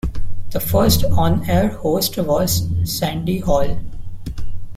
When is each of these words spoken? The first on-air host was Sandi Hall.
The 0.49 0.59
first 0.59 1.03
on-air 1.03 1.67
host 1.67 2.17
was 2.17 2.67
Sandi 2.85 3.37
Hall. 3.37 3.79